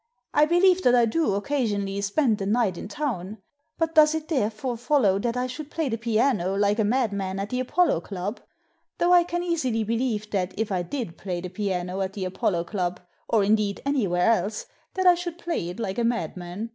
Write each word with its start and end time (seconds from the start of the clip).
I 0.33 0.45
believe 0.45 0.81
that 0.81 0.95
I 0.95 1.05
do, 1.05 1.35
occasionally, 1.35 2.01
spend 2.01 2.41
a 2.41 2.47
night 2.47 2.75
in 2.75 2.87
town. 2.87 3.37
But 3.77 3.93
does 3.93 4.15
it 4.15 4.29
therefore 4.29 4.75
follow 4.75 5.19
that 5.19 5.37
I 5.37 5.45
should 5.45 5.69
play 5.69 5.89
the 5.89 5.97
piano, 5.99 6.55
like 6.55 6.79
a 6.79 6.83
madman, 6.83 7.37
at 7.39 7.51
the 7.51 7.59
Apollo 7.59 8.01
Club? 8.01 8.39
Though 8.97 9.13
I 9.13 9.23
can 9.23 9.43
easily 9.43 9.83
believe 9.83 10.31
that 10.31 10.57
if 10.59 10.71
I 10.71 10.81
did 10.81 11.19
play 11.19 11.39
the 11.39 11.49
piano 11.49 12.01
at 12.01 12.13
the 12.13 12.25
Apollo 12.25 12.63
Club, 12.63 12.99
or, 13.29 13.43
indeed, 13.43 13.79
anywhere 13.85 14.31
else, 14.31 14.65
that 14.95 15.05
I 15.05 15.13
should 15.13 15.37
play 15.37 15.69
it 15.69 15.79
like 15.79 15.99
a 15.99 16.03
madman. 16.03 16.69